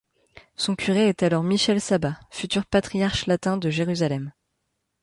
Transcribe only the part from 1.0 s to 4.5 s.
est alors Michel Sabbah, futur Patriarche latin de Jérusalem.